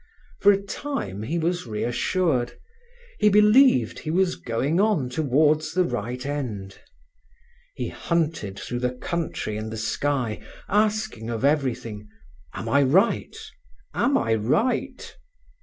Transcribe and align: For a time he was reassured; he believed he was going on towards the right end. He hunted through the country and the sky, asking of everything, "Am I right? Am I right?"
For 0.39 0.51
a 0.51 0.59
time 0.59 1.21
he 1.21 1.37
was 1.37 1.67
reassured; 1.67 2.57
he 3.19 3.29
believed 3.29 3.99
he 3.99 4.09
was 4.09 4.35
going 4.35 4.79
on 4.81 5.09
towards 5.11 5.75
the 5.75 5.83
right 5.83 6.25
end. 6.25 6.79
He 7.75 7.89
hunted 7.89 8.57
through 8.57 8.79
the 8.79 8.95
country 8.95 9.57
and 9.57 9.71
the 9.71 9.77
sky, 9.77 10.41
asking 10.67 11.29
of 11.29 11.45
everything, 11.45 12.07
"Am 12.55 12.67
I 12.67 12.81
right? 12.81 13.37
Am 13.93 14.17
I 14.17 14.33
right?" 14.33 15.15